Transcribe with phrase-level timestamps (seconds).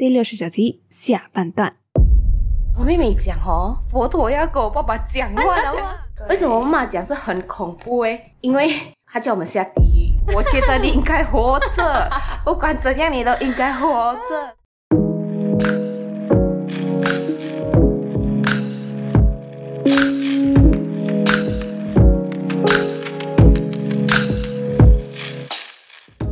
[0.00, 1.74] 第六十九集下半段。
[2.78, 5.94] 我妹妹讲哦，佛陀要跟我爸爸讲话的话，
[6.30, 8.32] 为什么我妈妈讲是很恐怖诶？
[8.40, 8.74] 因为
[9.12, 10.18] 她叫我们下地狱。
[10.34, 12.10] 我觉得你应该活着，
[12.46, 14.56] 不管怎样你都应该活着。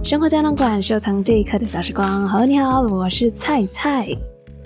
[0.09, 2.27] 生活胶囊馆收藏这一刻的小时光。
[2.27, 4.09] 好你好，我是菜菜。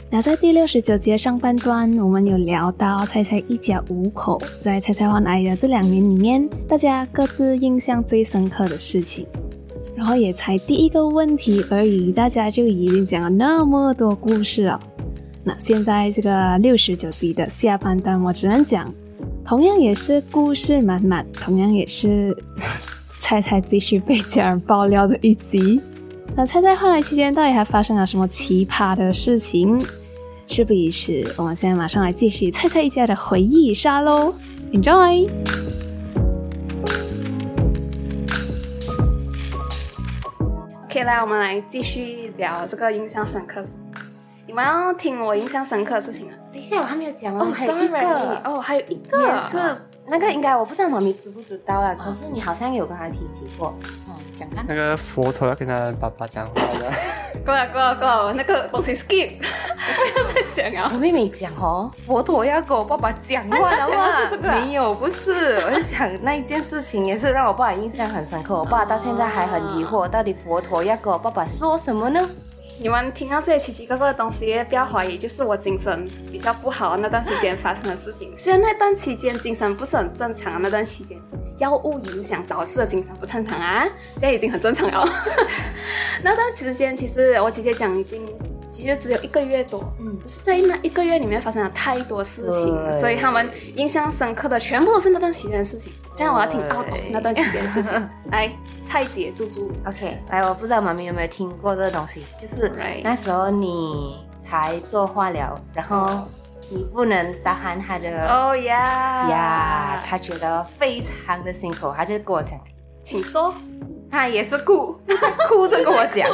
[0.09, 9.27] 那在第六十九节上半段，我们有聊到菜菜一家五口在菜菜换来的这两年里面，大家各自印象最深刻的事情。
[9.97, 14.79] 然后也才第一个问题而已，大家就已经讲了那么多故事了。
[15.43, 18.95] 那现在这个六十九集的下半段，我只能讲，
[19.45, 22.33] 同样也是故事满满，同样也是。
[23.23, 25.81] 猜猜继续被家人爆料的一集。
[26.35, 29.81] 那猜猜后来期间到底还发生了什么奇葩的事情？
[30.49, 34.35] 事不宜迟，我们现在马上来继续猜猜一家的回忆杀喽
[34.73, 35.31] ！Enjoy。
[40.87, 43.65] OK，来，我们来继续聊这个印象深刻。
[44.49, 46.35] 你们要听我印象深刻的事情啊？
[46.53, 49.59] 等一下，我还没有讲完，还有一个哦，还有一个也是。
[50.07, 53.75] 那个应该我不知道妈咪知不知道啊，可是你好像有跟他提起过，
[54.09, 54.65] 嗯，讲看。
[54.69, 56.91] 那个佛陀要跟他爸爸讲话的。
[57.47, 60.91] 过来过来过来，那个东西 skip， 不要再讲啊。
[60.93, 64.51] 我妹妹讲哦，佛陀要跟我爸爸讲话的话是这个？
[64.51, 65.57] 没有，不是。
[65.65, 72.29] 我就想那一件事情也是让我爸印象很深刻，我爸到现在还很疑惑，到底佛陀要跟我爸爸说什么呢？
[72.83, 78.35] 你们听到这些奇奇怪怪的东西，不要怀疑，就是我精神比较不好那段时间发生的事情。
[78.35, 81.17] 虽然那段期间精神不是很正常，那段期间
[81.59, 85.09] 药物影响导致的精神不正常啊，现在已经很正常了。
[86.25, 88.27] 那段时间其实我姐姐讲已经。
[88.73, 93.47] 其实只有一个月多，嗯，只是在那一个月里面发生了太多事情，所以他们
[93.77, 95.93] 印象深刻的全部都是那段期间的事情。
[96.15, 97.93] 现在我要听奥多那段期间的事情。
[98.31, 98.51] 来，
[98.85, 102.71] 蔡姐猪猪，OK，来，我不知道妈咪有没有听过这个东西，就是
[103.03, 106.27] 那时候你才做化疗，然后
[106.71, 112.61] 你不能打鼾他的，哦呀呀，他觉得非常的辛苦，他就跟我讲，
[113.03, 113.55] 请说，
[114.11, 114.99] 他也是哭，
[115.49, 116.29] 哭着跟我讲，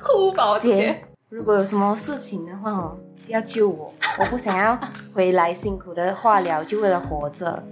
[0.00, 1.02] 哭吧，姐。
[1.28, 2.96] 如果有什么事情的话哦，
[3.26, 4.78] 要救我，我不想要
[5.12, 7.62] 回来辛苦的化疗，就为了活着。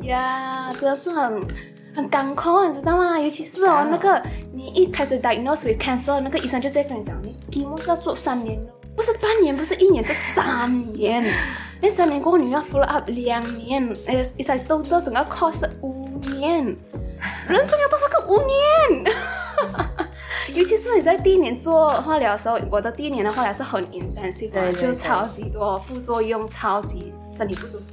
[0.00, 1.46] 呀，真的是很
[1.94, 3.18] 很感慨，你知道吗？
[3.18, 8.58] 尤其是哦，那个你一开始 diagnose with cancer，那个医生就在跟你讲，你 chemo 是要做三年
[8.94, 11.24] 不是半年，不是一年，是三年。
[11.80, 16.64] 那三年过后你要 follow up 两年，哎，一才都都整个 cost 五年，
[17.48, 19.14] 人生要多少个五年？
[20.54, 27.84] 尤其是你在第一年做化疗的时候，我的第一年的化疗是很严担心的，就超级多副作用，超级身体不舒服，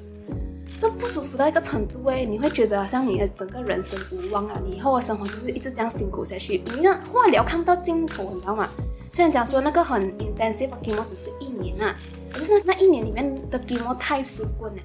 [0.84, 8.68] 这不舒服到一个程度哎，你会觉得好像你的整个人生无望啊，你以后的生活就是一直这样辛苦下去，你那化疗看不到尽头，你知道吗？
[9.10, 11.96] 虽然讲说那个很 intensive chemo 只是一年啊，
[12.34, 14.84] 可是那一年里面的 chemo 太 frequent 了。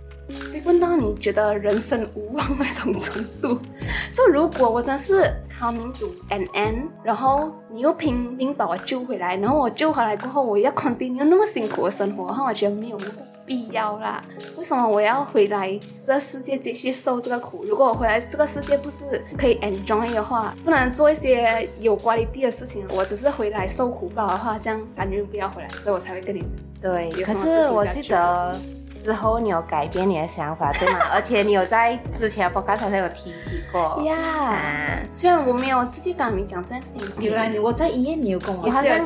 [0.52, 3.58] 被问到你觉得人生无望那种程度，
[4.14, 14.22] 说如果我真是靠命赌 N N，然后你又拼命把我救回来，然后我救回来过后，我要 continue 那么辛苦的生活，然后我觉得没有那个必要啦。
[14.56, 15.76] 为什么我要回来
[16.06, 17.64] 这个世界继续受这个苦？
[17.64, 26.50] 如果我回来这个世界不是可以 enjoy 的话，不能做一些有管理地的事情，我只是回来受苦搞的话，这样感觉不要回来，所以我才会跟你讲。
[26.80, 28.77] 对，可是我记得。
[29.02, 30.98] 之后你有改变你的想法对吗？
[31.12, 35.00] 而且你有在之前的播客上有提起过呀。
[35.10, 38.98] 虽然我没有自己跟你讲这件事情，原来你我在医院你有跟我好像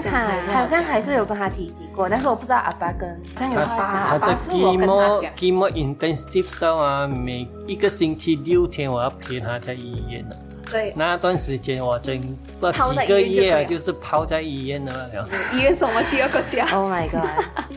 [0.53, 4.07] 好像还是有跟他提及过，但是我不知道阿爸跟真有话讲。
[4.07, 10.37] 他的 chemo chemo intensive 到啊，每一个星期六天我要陪他在医院呢。
[10.71, 12.21] 对，那段时间我真
[12.61, 15.29] 不几个月就是泡在医院了。
[15.53, 16.65] 医院是我们第二个家。
[16.75, 17.29] Oh my god！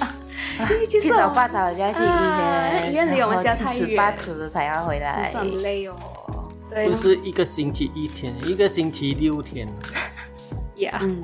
[0.90, 5.96] 去早八早就要去医院，医院离我们家太远，八尺的才要回来，很累哦。
[6.70, 9.68] 对，不是一个星期一天，一个星期六天。
[10.78, 11.24] Yeah，嗯，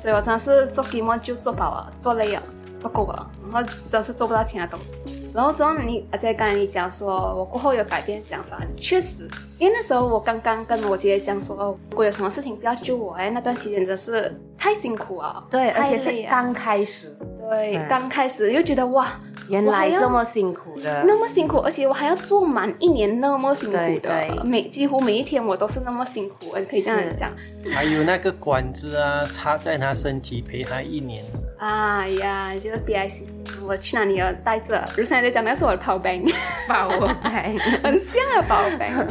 [0.00, 2.42] 所以我真是做 g a 就做饱了，做累了，
[2.80, 5.03] 做够了，然后真是做不到其他东西。
[5.34, 9.26] 然后之后你，而且刚才你讲说我过后有改变想法，确实，
[9.58, 27.30] 因为那时候我刚刚跟我姐姐讲说，如果有什么事情不要救我，哎，那段期间真是太辛苦了，对，而且是刚开始，对，刚开始又觉得哇，原来这么辛苦的，那么辛苦，而且我还要做满一年那么辛苦的，对对每几乎每一天我都是那么辛苦，可以这样是讲。
[27.72, 31.22] 还有那个管子啊，插在他身体陪他一年。
[31.58, 33.22] 哎呀，就是 BIC，
[33.66, 34.84] 我去哪里要带着。
[34.96, 36.34] 如现在在讲，那是我的 power bank，
[36.68, 37.54] 把我拍。
[37.82, 39.08] 很像啊 power bank。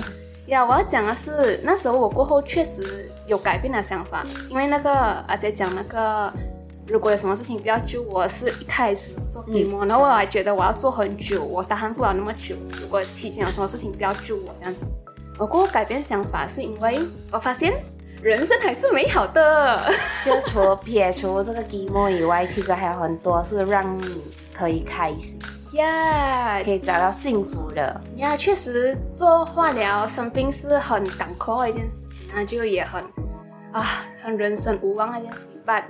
[0.47, 6.31] 呀，我要讲的是，那时候我过后确实有改变了想法，因为那个阿姐讲那个，
[6.87, 12.55] 如果有什么事情不要救我，是一开始做 demo，、然后我还觉得我要做很久，我打鼾不了那么久。
[12.81, 14.85] 如果期间有什么事情不要救我这样子。
[15.39, 16.99] 我过后改变想法是因为
[17.31, 17.73] 我发现
[18.21, 19.91] 人生还是美好的。
[20.23, 25.39] 就除了撇除这个 emo 以外，其实还有很多是让你可以开心，
[25.73, 28.01] 呀可以找到幸福的。
[28.17, 33.01] 呀，确实做化疗生病是很坎坷的一件事情，那就也很
[33.71, 35.61] 啊，很人生无望的一件事情。
[35.65, 35.83] 但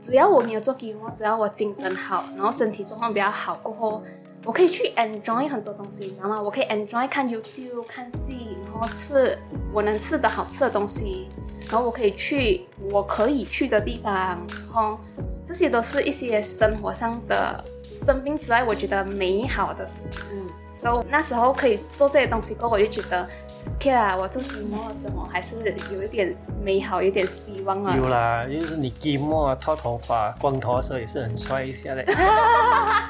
[0.00, 4.02] 只要我没有做感冒只要我精神好，然后身体状况比较好过后，
[4.44, 6.40] 我可以去 enjoy 很多东西，你知道吗？
[6.40, 9.38] 我可以 enjoy 看 YouTube、看戏，然后吃
[9.72, 11.28] 我能吃的好吃的东西，
[11.70, 14.98] 然后我可以去我可以去的地方，然后
[15.46, 20.22] 这些都是一些生活上的生病之外，我觉得美好的事情。
[20.32, 23.28] 嗯，所以那时候可以做这些东西过后，我就觉得
[23.76, 27.96] ，OK 啦，我做 demo 的时候还是有一点美好，有一点希望啊。
[27.96, 32.04] 有啦，就是你末啊，套头发、光头的时候也是很帅一下的。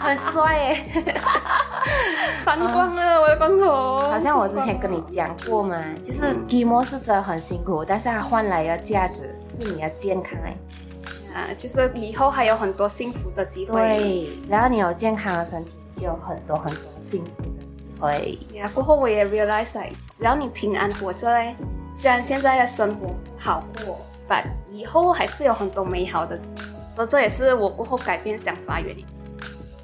[0.01, 0.77] 很帅耶！
[2.45, 3.99] 反光了我的光头。
[3.99, 10.57] 好像我之前跟你讲过嘛，就是 emo 是真的很辛苦，但是它换来的价值是你的健康哎。
[11.33, 13.81] 啊，就是以后还有很多幸福的机会。
[13.81, 17.31] 对，只要你有健康的身体，就有很多很多幸福
[18.01, 18.39] 会。
[18.55, 19.73] 呀，过后我也 realize，
[20.17, 21.55] 只要你平安活着嘞，
[21.93, 24.43] 虽然现在的生活好过，但
[24.73, 26.41] 以后还是有很多美好的。
[26.97, 29.05] 所以这也是我过后改变想法原因。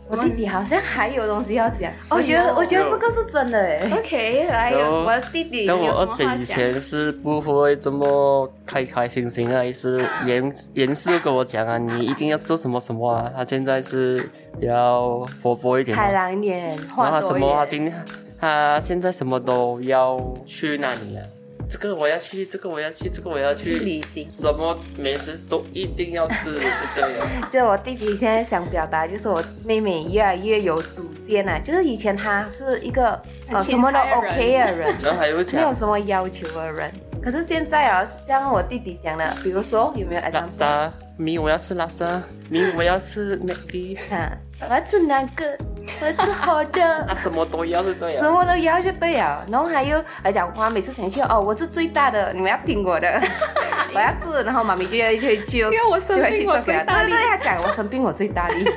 [0.08, 3.90] 我弟弟好像还有东西要讲，哦我觉得我觉得这个是真的哎。
[3.92, 6.40] OK， 来，有我弟弟有但我而且什么话讲？
[6.40, 13.30] 以前是不会这么开开心心啊，也是严严肃跟我讲啊，你一定要做什么什么啊。
[13.34, 14.28] 他现在是
[14.60, 17.84] 比较活泼一点，开朗一点，然后什么，他点。
[17.86, 17.92] 今
[18.38, 21.24] 他现在什么都要去那里啊，
[21.68, 27.48] 这个我要去，这个我要去，这个我要去去，旅行，什么美食都一定要吃，对不对？
[27.50, 31.58] 就我弟弟现在想表达，就是我妹妹越来越有主见啊。
[31.58, 36.92] 就是以前她是一个呃什么都 OK 的人，然后还有没有什么要求的人。
[37.22, 40.46] 可是现在啊，像我弟弟讲的，比如说有没有拉？
[40.46, 44.30] 萨，明我要吃拉萨，明我要吃美的，啊，
[44.60, 45.56] 我要吃那个，
[46.00, 48.30] 我要吃好的啊， 什么都要，对了什啊？
[48.30, 49.44] 么都要就对了。
[49.50, 53.20] 然后还有还讲话，每次讲去哦，我是最大的，你们要听我的，
[53.94, 56.58] 我要吃，然后妈咪就要去就因为我生病，我。
[56.60, 58.64] 最大力对对，，他讲我生病我最大力。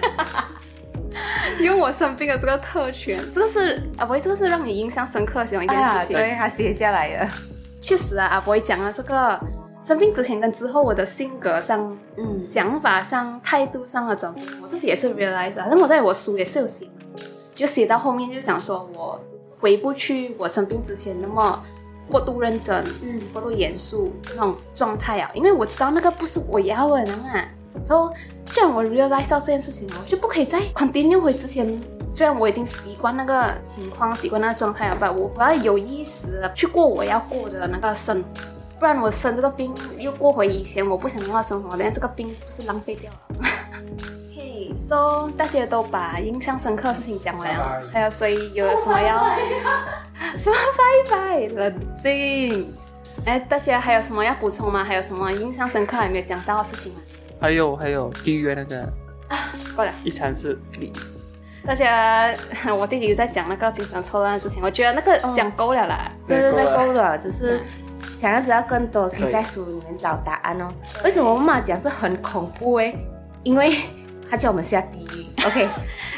[1.60, 6.16] 因为我生病的这个特权，这个是阿伯，这个是让你印象深刻的其中一件啊，事情。
[6.16, 7.28] 对，他写下来了。
[7.82, 9.40] 确实啊，阿伯讲了这个
[9.82, 15.68] 生病之前跟之后，我的性格上、嗯想法上、态度上的转变，我自己也是 realize 啊。
[15.70, 16.88] 但我在我书也是有写，
[17.56, 19.20] 就写到后面就讲说我
[19.60, 21.64] 回不去我生病之前那么
[22.10, 27.46] 过度认真、嗯过度严肃那种状态啊，因为我知道那个不是我要的，你知道吗？
[27.80, 31.80] 所以既然我 realize 到这件事情，我就不可以再 continue 回之前。
[32.12, 38.28] 虽然我已经习惯那个情况，习惯那个状态了，但我我要有意识地去过我要过的那个生活，
[38.80, 43.18] 不然我生这个病又过回以前我不想要的生活，那这个病不是浪费掉了。
[44.34, 49.18] 嘿、so 大家都把印象深刻的事情讲完了，还有谁有什么要
[50.38, 52.74] 什么拜拜冷静？
[53.26, 54.82] 哎，大家还有什么要补充吗？
[54.82, 57.00] 还有什么印象深刻还没有讲到的事情吗？
[57.42, 58.88] 还有还有地狱那个
[59.76, 59.94] 过来。
[60.06, 60.58] 一场是
[61.66, 62.34] 大家，
[62.78, 66.10] 我弟弟又在讲那个精神错乱的事情，我觉得那个哦讲够了啦。
[66.26, 67.62] 对对对，够了够了，只是
[68.20, 70.68] 想要知道更多，可以在书里面找答案哦。
[71.06, 72.94] 为什么我妈妈讲是很恐怖诶？
[73.44, 73.78] 因为
[74.30, 75.26] 她叫我们下地狱。
[75.48, 75.66] OK，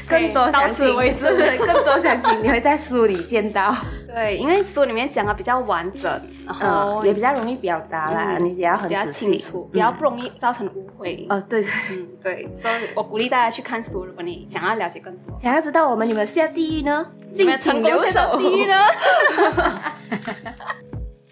[0.07, 1.25] 更多详到情此为止
[1.63, 3.71] 更多详情你会在书里见到，
[4.07, 6.11] 对，因为书里面讲的比较完整，
[6.43, 11.27] 然后嗯，也比较容易表达啦，嗯你只要很比较清楚，比较不容易造成误会。
[11.29, 11.97] 哦，对对对。
[11.97, 15.35] 嗯，对，所以我鼓励大家去看书，如果你想要了解更多。
[15.35, 17.05] 想要知道我们有没有下地狱呢？
[17.35, 18.75] 有没有成功下到地狱呢？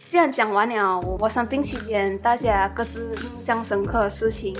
[0.10, 4.56] 既然讲完了，我我生病期间大家各自印象深刻的事情，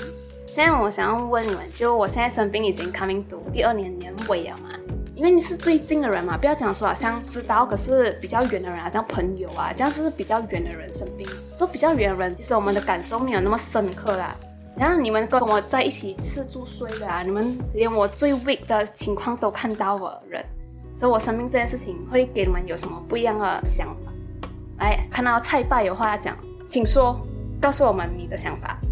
[0.46, 4.70] 现在我想要问你们，就我现在生病已经 coming to 第二年年尾了嘛，
[5.16, 11.28] 因为你是最近的人嘛，不要讲说好像知道，可是比较远的人，好像朋友啊，这样是比较远的人生病，
[11.58, 14.36] 说比较远的人，其实我们的感受没有那么深刻啦。
[14.78, 20.46] 然后你们跟我在一起吃住睡的啊，你们连我最 weak 的情况都看到的人，
[20.96, 24.09] 所以我生病这件事情会给你们有什么不一样的想法？
[24.80, 27.20] 来，看到菜爸有话要讲，请说，
[27.62, 28.80] 告诉我们你的想法。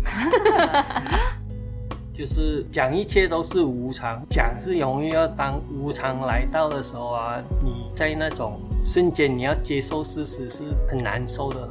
[2.11, 11.69] 就是讲一切都是无常，讲是容易，要当无常来到的时候啊，你在那种瞬间你要接受事实是很难受的，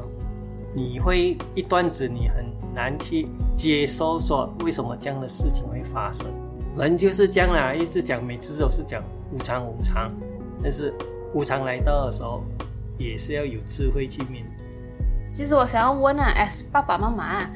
[0.72, 6.26] 你会一段子你很难去接受说为什么这样的事情会发生，
[6.78, 10.12] 人就是这样啦，一直讲每次都是讲无常无常，
[10.62, 10.94] 但是
[11.34, 12.44] 无常来到的时候
[12.98, 15.36] 也是要有智慧去面对。
[15.36, 17.50] 其实我想要问啊，as 爸爸妈妈，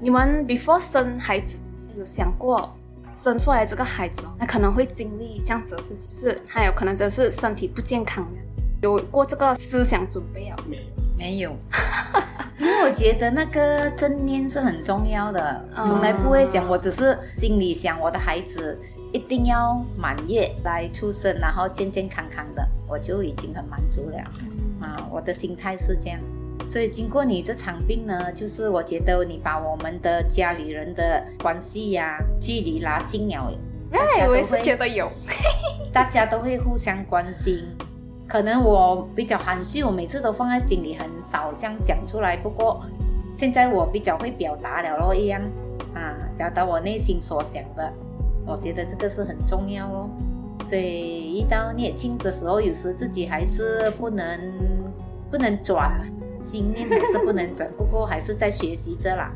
[0.00, 1.56] 你们 before 生孩子。
[1.96, 2.76] 有想过
[3.20, 8.38] 生出来这个孩子，他可能会经历这样子的事情，就是他有可能真是身体不健康的，
[8.82, 10.56] 有过这个思想准备啊？
[10.68, 10.82] 没有，
[11.16, 11.56] 没有，
[12.58, 18.76] 因为我觉得那个正念是很重要的，从来不会想，我只是心里想我的孩子
[19.12, 24.16] 一定要满月来出生，然后健健康康的，我就已经很满足了。
[24.84, 26.20] 啊，我的心态是这样。
[26.66, 33.52] 所以经过你这场病呢，就是我觉得你把我们的家里人的关系呀、距离拉近了。
[33.92, 35.10] 哎，我也是觉得有，
[35.92, 37.64] 大家都会互相关心。
[38.26, 42.36] 可能我比较含蓄，我每次都放在心里，很少这样讲出来。
[42.36, 42.82] 不过
[43.36, 45.42] 现在我比较会表达了咯，一样
[45.94, 47.92] 啊，表达我内心所想的。
[48.46, 50.08] 我觉得这个是很重要咯。
[50.64, 54.24] 所以遇到孽境的时候，有时自己还是不能
[55.34, 55.90] 不能转。
[56.40, 59.32] 心念还是不能转，不过还是在学习着啦，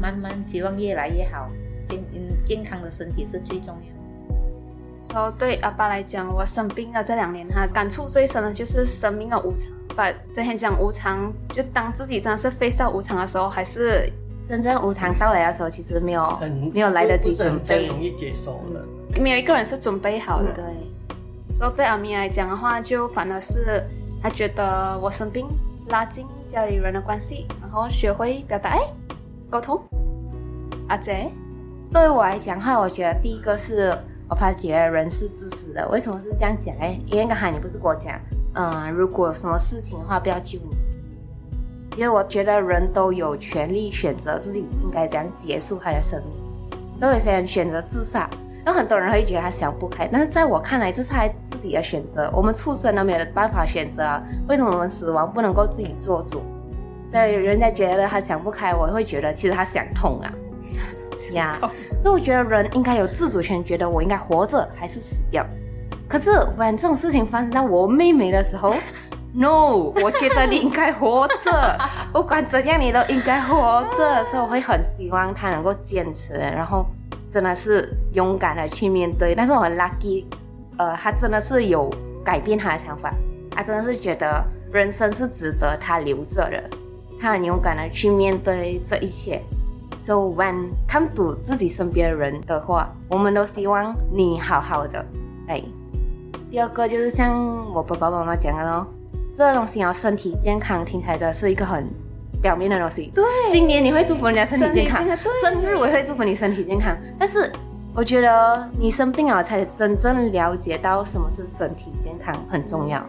[0.00, 1.50] 慢慢希望越来越好，
[1.88, 5.12] 健嗯健康的身体是最重要。
[5.12, 9.72] 说对阿爸来讲，我生病了这两年，他感触最深的就是生命的无常。
[9.96, 14.08] 把之前讲无常，就当自己真的是非到无常的时候，还是
[14.48, 16.40] 真正无常到来的时候，其实没有
[16.72, 18.86] 没有来得及准备，容易接受了。
[19.20, 20.52] 没有一个人是准备好的。
[20.52, 20.64] 对。
[21.58, 23.84] 说对阿咪来讲的话，就反而是
[24.24, 25.46] 他觉得我生病。
[25.88, 28.78] 拉近家里人的关系，然后学会表达、
[29.50, 29.78] 沟通。
[30.88, 31.30] 阿姐，
[31.92, 33.94] 对我来讲的话，我觉得第一个是
[34.26, 35.86] 我发觉人是自私的。
[35.90, 36.74] 为什么是这样讲？
[36.80, 38.18] 哎，因为刚才你不是跟我讲，
[38.54, 40.74] 嗯，如果有什么事情的话，不要救你。
[41.94, 48.26] 其实我觉得人都有权利选择自己应该怎样结束他的生命，所以有些人选择自杀。
[48.66, 52.30] 有很多人会觉得他想不开，但是在我看来，这是他自己的选择。
[52.32, 56.42] 我们畜生都没有办法选择啊，为什么我们死亡不能够自己做主？
[57.06, 60.32] 所以人家觉得他想不开，我会觉得其实他想通啊，
[61.34, 61.58] 呀。
[62.02, 65.44] 所以我觉得人应该有自主权，觉得我应该活着还是死掉。
[66.08, 68.74] 可是，完这种事情发生在我妹妹的时候，
[69.34, 71.78] no，我觉得你应该活着，
[72.14, 74.24] 不管怎样你都应该活着。
[74.24, 76.86] 所以我会很希望她能够坚持，然后。
[77.34, 80.24] 真的是勇敢的去面对，但是我很 lucky，
[80.78, 81.92] 呃，他真的是有
[82.24, 83.12] 改变他的想法，
[83.50, 86.62] 他真的是觉得人生是值得他留着的，
[87.20, 89.42] 他很勇敢的去面对这一切。
[90.00, 95.04] So when come to 自己身边的人的话，我们都希望你好好的。
[95.48, 95.60] 哎，
[96.52, 97.34] 第二个就是像
[97.74, 98.86] 我爸爸妈妈讲的咯，
[99.34, 101.84] 这个东西要身体健康，听起来真的是一个很。
[102.44, 105.02] 表面的东西，对，新年你会祝福人家身体健康，
[105.42, 106.94] 生日我也会祝福你身体健康。
[107.18, 107.50] 但是
[107.94, 113.02] 我觉得你生病了才真正了解到什么是身体健康很重要。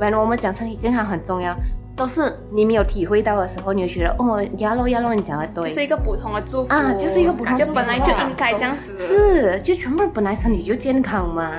[0.00, 1.54] 原来我们讲身体健康很重要，
[1.94, 11.52] 都是你没有体会到的时候，你就觉得哦，亚洛亚洛你讲的对，是一个普通的祝福啊，就是一个普通，就本来就应该这样子，是，就全部本来身体就健康嘛。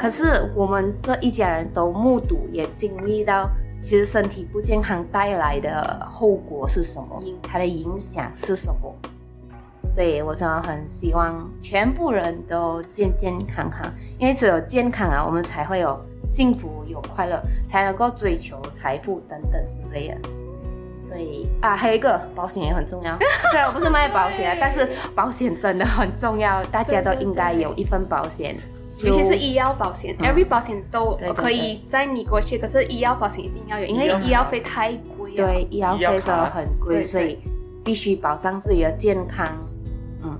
[0.00, 3.48] 可是我们这一家人都目睹也经历到。
[3.84, 7.22] 其实身体不健康带来的后果是什么？
[7.42, 8.94] 它的影响是什么？
[9.86, 17.38] 所以我真的很希望全部人都健健康康，因为只有健康啊，我们才会有幸福、有快乐，
[17.68, 20.16] 才能够追求财富等等之类的。
[20.98, 23.14] 所以啊，还有一个保险也很重要。
[23.52, 28.56] 虽然我不是卖保险，但是保险真的很重要，大家都应该有一份保险。
[28.98, 35.36] 尤其是医药保险，every 保险都可以在你过去，可是医药保险一定要有，因为医药费太贵了。
[35.36, 37.40] 对，医药费真的很贵，所以
[37.84, 39.48] 必须保障自己的健康。
[40.22, 40.38] 嗯，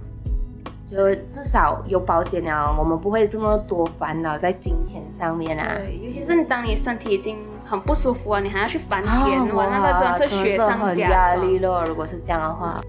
[0.89, 0.97] 就
[1.29, 5.75] 至少有保险了，我们不会这么多烦恼在金钱上面啊。
[5.83, 11.87] 对，尤其是你当你身体已经很不舒服了，你还要去还钱，哇，那个真的是雪上加霜。
[11.89, 12.81] 如果是这样的话，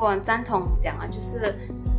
[0.00, 1.52] 我很赞同讲啊，就是。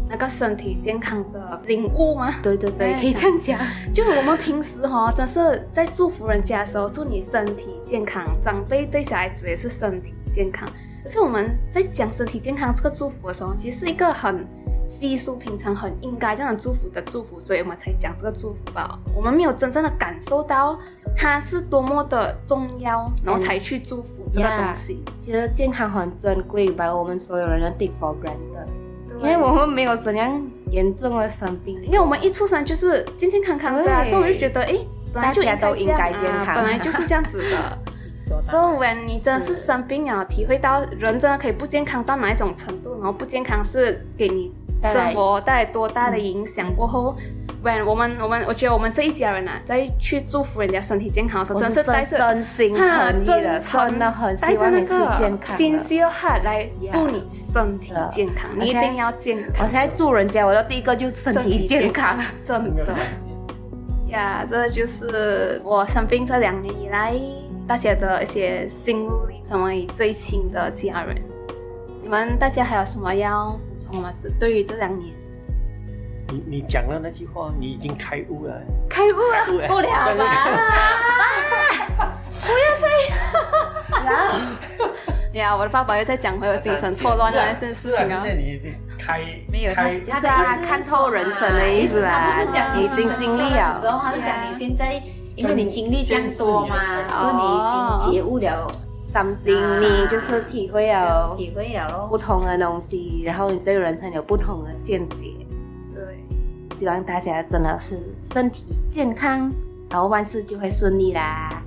[0.08, 2.34] 那个身体健康的领悟吗？
[2.44, 3.60] 对对对，可以这样讲。
[3.94, 8.24] 就我们平时哈，真是在祝福人家的时候，祝你身体健康。
[8.44, 10.70] 长辈对小孩子也是身体健康。
[11.04, 14.46] 可是我们在讲身体健康这个祝福的时候，其实是一个很
[14.88, 19.00] 稀疏平常、很应该这样的祝福的祝福，所以我们才讲这个祝福吧。
[19.16, 20.80] 我们没有真正的感受到
[21.18, 25.04] 它是多么的重要，然后才去祝福这个东西。
[25.20, 28.68] 其实健康很珍贵，把我们所有人都 take for granted，
[29.22, 30.42] 因为我们没有怎样
[30.72, 34.76] 严重的生病，因为我们一出生就是健健康康的，所以我就觉得，哎，
[35.14, 37.78] 大家都应该健康，本来就是这样子的。
[38.42, 44.52] 所以，when 你真的是生病了，体会到人真的可以不健康到哪一种程度，然后不健康是给你
[44.84, 47.16] 生活带来多大的影响过后
[47.64, 59.66] ，when 我们我们我觉得我们这一家人啊，在去祝福人家身体健康的时候，真是带着真心诚意的，真的很希望你是健康心 sincere heart 来祝你身体健康，你一定要健康。
[59.66, 62.96] 我现在祝人家，我的第一个就身体健康，真的。
[64.10, 67.14] 呀，这就是我生病这两年以来。
[67.68, 71.20] 大家的一些心路历程，为最亲的家人，
[72.04, 74.14] 你们大家还有什么要补充吗？
[74.22, 75.14] 是对于这两年，
[76.30, 78.54] 你你讲了那句话，你已经开悟了，
[78.90, 80.16] 开悟了，不了吧？
[82.42, 82.88] 不要再，
[84.06, 84.40] 然后，
[85.34, 88.22] 呀，我的爸爸又在讲回我精神错乱的那件事情啊。
[88.24, 89.20] 那你已经开
[89.52, 95.02] 没有，他是他看透人生的意思啦，他不是讲已经经历了，他是讲你现在。
[95.38, 96.78] 因为你经历这样多嘛，
[97.12, 97.78] 所以你已经
[98.14, 98.72] 觉悟了
[99.16, 105.34] ，something，你就是体会了，体会了不同的东西，然后你对人生有不同的见解。
[105.94, 106.22] 对，
[106.78, 109.50] 希望大家真的是身体健康，
[109.90, 111.62] 然后万事就会顺利啦。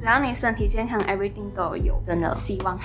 [0.00, 2.78] 只要你身体健康，everything 都有真的希望。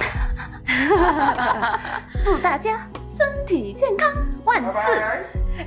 [2.24, 4.10] 祝大家身体健康，
[4.46, 4.80] 万事。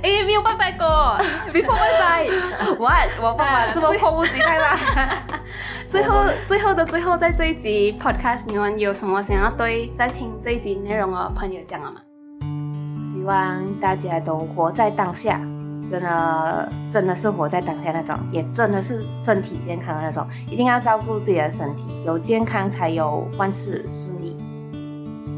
[0.01, 1.17] 哎，没有拜拜过，
[1.53, 2.27] 没破拜拜。
[2.79, 2.89] 我
[3.21, 4.77] 我爸爸这么迫不及待吗？
[5.87, 12.01] 最后最后的最后，在这一集 podcast，你们有什么想要对在听这一集内容的朋友讲了吗？
[13.13, 15.39] 希望大家都活在当下，
[15.91, 24.35] 真的真的是活在当下那种，也真的是身体健康的那种，一定要照顾自己的身体，有健康才有万事顺利。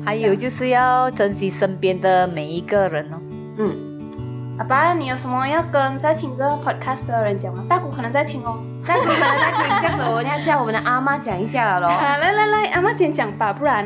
[0.05, 3.19] 还有就是要珍惜身边的每一个人哦。
[3.57, 3.85] 嗯。
[4.57, 7.65] 阿爸，你有什么要跟在听这个 podcast 的人讲吗？
[7.69, 11.87] 大姑可能在听哦，大姑可能在听，这样子我们要叫我们的阿妈讲一下了喽。
[12.00, 13.85] 来来来，阿妈先讲吧，不然，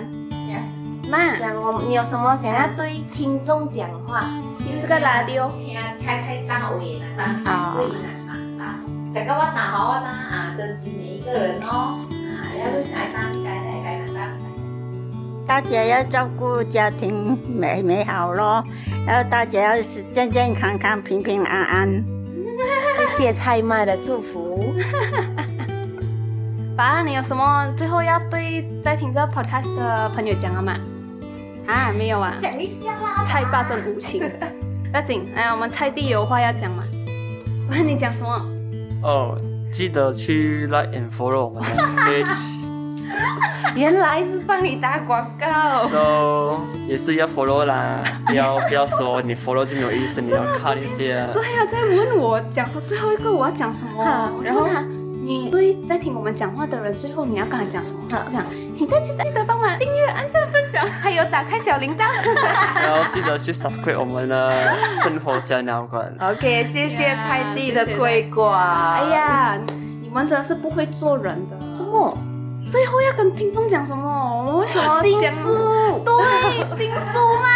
[1.10, 4.26] 妈讲我，你有什么想要对听众讲话？
[4.60, 7.06] 听这个 radio，听猜猜大尾呢，
[7.44, 8.76] 大对啦，啊大，
[9.12, 13.49] 这个我打好我打啊，珍惜每一个人哦，啊，要不想打你改改改改改。
[15.50, 18.64] 大家要照顾家庭美美好咯。
[19.04, 22.06] 然后大家要是健健康康、平平安安。
[22.96, 24.76] 谢谢蔡妈的祝福。
[26.78, 30.78] 爸，你有什么最后要对在听这个 podcast 的朋友讲了吗？
[31.66, 32.36] 啊，没有啊。
[32.40, 33.24] 讲一下啦。
[33.26, 34.32] 蔡爸真无情。
[34.94, 36.84] 要紧，哎，我们蔡弟有话要讲嘛？
[37.68, 38.46] 所以你讲什么？
[39.02, 39.36] 哦，
[39.72, 42.59] 记得去 like and follow 我们的 page。
[43.76, 51.28] 原来是帮你打广告， so 也是要 follow 啦， 不要不要说你 follow 就没有意思，你要看一些。
[51.34, 54.32] 这还要再问我讲说最后一个我要讲什么？
[54.44, 54.82] 然后他，
[55.24, 58.02] 你对在听我们讲话的人，最后你要跟他讲什么？
[58.10, 58.44] 我讲，
[58.74, 62.08] 请大家记得帮忙订阅、按赞、分享，还有打开小铃铛。
[62.76, 64.52] 然后记得去 subscribe 我们的
[65.04, 66.12] 生活小鸟馆。
[66.20, 68.54] OK，谢谢菜地的推广。
[68.60, 69.58] 哎呀，
[70.02, 72.18] 你们真的是不会做人的，什么？
[72.70, 74.44] 最后要跟听众讲什么？
[74.46, 76.00] 我为什么 新书？
[76.06, 77.48] 对，新书吗？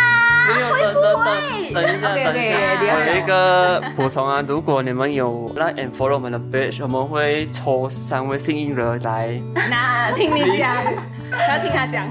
[0.72, 1.74] 会不会？
[1.74, 2.58] 等一下， 等一下，
[2.96, 9.40] 我有一个补充啊，如果你们有 like and follow 我们的 page，我们会抽三位幸运儿来。
[9.70, 10.70] 那听你讲，
[11.50, 12.08] 要听他讲，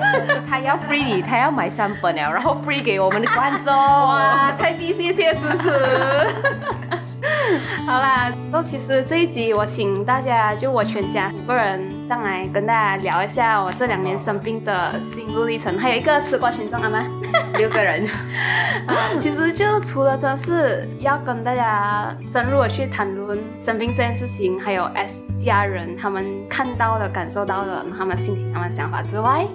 [0.48, 3.72] 他要 free 你，他要买三本了，然后 free 给我们的观众。
[3.74, 5.70] 哇，蔡弟谢谢支持。
[7.86, 17.04] 好啦，说其实这一集我请大家，就我全家五个人上来跟大家聊一下我这两年生病的心路历程，还有一个吃瓜群众好吗？
[17.58, 18.06] 六个人。
[19.20, 29.46] 其实就除了真是要跟大家深入的去谈论生病这件事情，还有 S 家人他们看到的、感受到的他们心情、他们想法之外，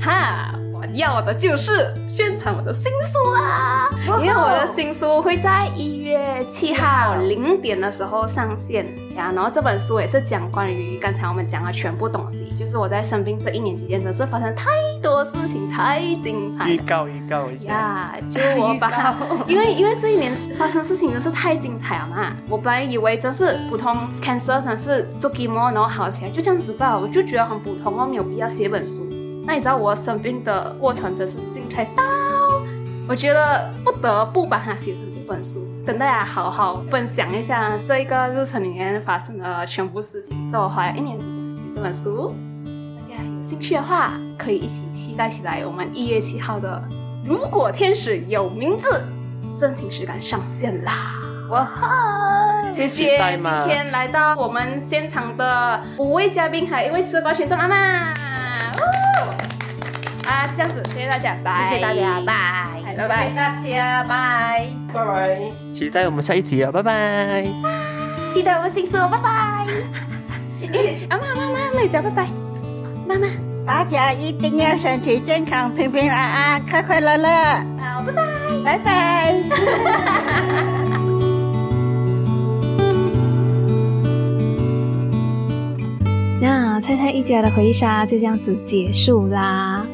[0.00, 0.54] 哈。
[0.94, 3.88] 要的就是宣传我的新书啦！
[4.20, 8.86] 因为我的新书会在一月七号零点的时候上线
[9.16, 9.32] 呀。
[9.34, 14.70] 然后这本书也是讲关于刚才我们讲的全部东西，就是我在生病这一年期间，真是发生太
[15.02, 16.68] 多事情，太精彩。
[16.70, 19.14] 预告预告一下呀，就我把，
[19.46, 22.36] 因为因为这一年发生事情真是太精彩了嘛。
[22.48, 29.06] 我本来以为真是普通 cancer，真是做 chemo 然后好起来，就这样子吧，我就觉得很普通哦，没有必要写本书。
[29.46, 32.02] 那你知道我生病的过程真是精彩到，
[33.08, 40.36] 我觉得不得不把它写成一本书，跟大家好好分享一下这一个路程里面发生的全部事情。
[40.50, 42.34] 所以我花了一年时间写这本书，
[42.96, 45.64] 大家有兴趣的话可以一起期待起来。
[45.64, 46.82] 我们一月七号的
[47.24, 48.88] 《如果天使有名字》
[49.60, 50.92] 真情实感上线啦！
[51.50, 52.72] 哇哈！
[52.72, 58.12] 谢谢今天来到我们现场的五位嘉宾，还有一位吃瓜群众阿妈。
[60.26, 62.34] 啊，这样子，谢谢大家，拜，谢谢大家，拜，
[62.96, 65.38] 拜拜，大家，拜，拜拜，
[65.70, 67.44] 期待我们下一集啊，拜拜，
[68.32, 69.66] 期待我们新书，拜拜。
[71.08, 72.28] 阿妈，妈妈，妹讲拜拜，
[73.06, 73.28] 妈妈，
[73.64, 77.28] 大家一定要身体健康，平平安安，快快乐乐。
[77.78, 78.22] 好，拜拜，
[78.64, 79.34] 拜拜。
[86.40, 89.86] 那猜猜一家的回忆杀就这样子结束啦。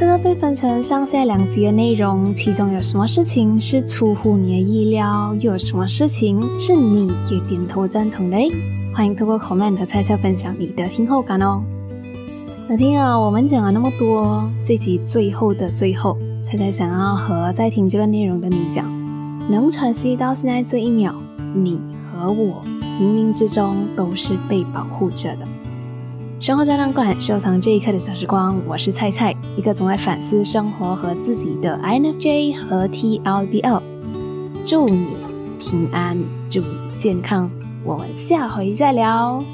[0.00, 8.38] 这个被分成上下两集的内容，其中有什么事情是出乎你的意料，又有什么事情是你也点头赞同的？
[8.94, 11.62] 欢迎透过 comment 和猜猜分享你的听后感哦。
[12.66, 18.86] 那听啊，我们讲了那么多，这集最后的最后，猜猜想要和在听这个内容的你讲，
[19.50, 21.14] 能喘息到现在这一秒，
[21.54, 21.78] 你
[22.10, 22.62] 和我
[22.98, 25.46] 冥冥之中都是被保护着的。
[26.40, 28.58] 生活胶囊馆，收藏这一刻的小时光。
[28.66, 33.82] 我是菜菜，一个总在反思生活和自己的 INFJ 和 TLDL。
[34.64, 35.08] 祝你
[35.58, 36.16] 平安，
[36.48, 37.50] 祝你健康，
[37.84, 39.44] 我们下回再聊。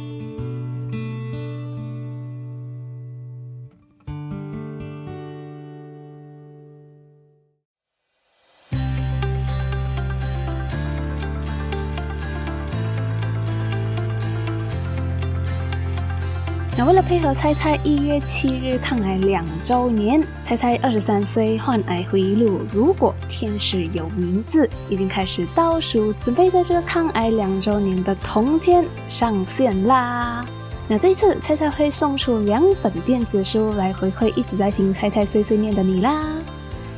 [16.87, 30.47] 为了配合猜猜一月七日抗癌两周年，猜猜二十三岁患癌回忆录，如果天使有名字，已经开始倒数，准备在这个抗癌两周年的同天上线啦。
[30.87, 36.25] 那这一次猜猜会送出两本电子书来回馈一直在听猜猜碎碎念的你啦。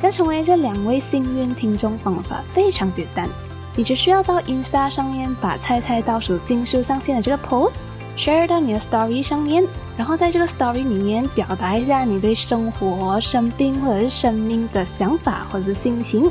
[0.03, 3.27] 要成为这两位幸运听众方法非常简单，
[3.75, 7.77] 你只需要到 Insta 上面把猜猜倒数新书上线的这个 post。
[8.19, 16.29] Share 到你的 story 上面，然后在这个 story 里面表达一下你对生活、生病或者是生命的想法或者心情，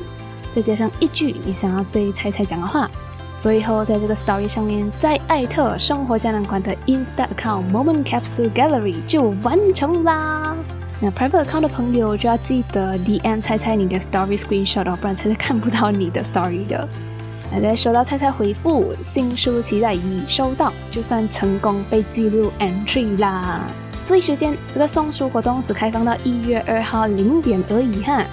[0.53, 2.91] 再加上一句你想要对猜猜讲的话，
[3.41, 10.55] 最后在这个 story 上面再艾特生活胶囊馆的 Insta account Moment Capsule Gallery 就完成啦。
[11.01, 16.87] 那 private account 的朋友就要记得 DM 猜猜你的 story screenshot 哦，不然猜猜看不到你的 story 的。
[17.51, 23.63] 那在收到菜菜回复，新书期待已收到，就算成功被记录 entry 啦。
[24.05, 28.25] 注意时间，这个送书活动只开放到一月二号零点而已哈。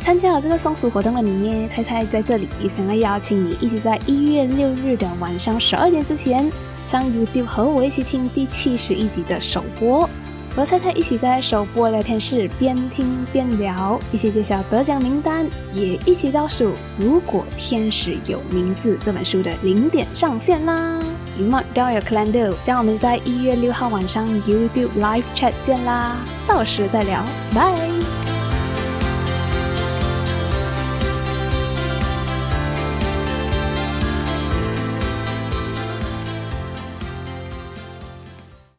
[0.00, 6.50] 参加了这个送书活动的你呢，菜菜在这里也想要邀请你，一起在一月六日的晚上十二点之前，
[6.86, 10.08] 上 YouTube 和我一起听第七十一集的首播。
[10.56, 16.72] 和菜菜一起在首播聊天室边听边聊，一起揭晓得奖名单，也一起倒数。
[16.98, 20.98] 如果天使有名字这本书的零点上线啦
[21.38, 26.16] ！Mark down your calendar，将我们在一月六号晚上 YouTube Live Chat 见啦，
[26.48, 27.22] 到时再聊，
[27.54, 27.95] 拜。